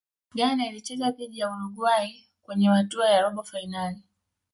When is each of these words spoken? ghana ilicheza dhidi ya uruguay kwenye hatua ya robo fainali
ghana 0.37 0.67
ilicheza 0.67 1.11
dhidi 1.11 1.37
ya 1.39 1.49
uruguay 1.51 2.23
kwenye 2.41 2.67
hatua 2.67 3.09
ya 3.09 3.21
robo 3.21 3.43
fainali 3.43 4.03